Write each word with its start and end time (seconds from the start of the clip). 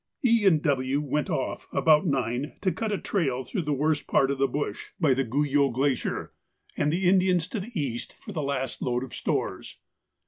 _—E. 0.25 0.47
and 0.47 0.63
W. 0.63 0.99
went 0.99 1.29
off 1.29 1.67
about 1.71 2.07
nine 2.07 2.53
to 2.61 2.71
cut 2.71 2.91
a 2.91 2.97
trail 2.97 3.43
through 3.43 3.61
the 3.61 3.71
worst 3.71 4.07
part 4.07 4.31
of 4.31 4.39
the 4.39 4.47
bush 4.47 4.87
by 4.99 5.13
the 5.13 5.23
Guyot 5.23 5.73
Glacier, 5.73 6.33
and 6.75 6.91
the 6.91 7.07
Indians 7.07 7.47
to 7.49 7.67
E 7.75 7.99
for 8.19 8.31
the 8.31 8.41
last 8.41 8.81
load 8.81 9.03
of 9.03 9.13
stores. 9.13 9.77